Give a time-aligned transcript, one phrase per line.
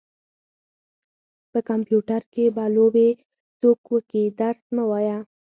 [1.51, 3.09] په کمپيوټر کې به لوبې
[3.59, 5.17] څوک وکي درس مه وايه.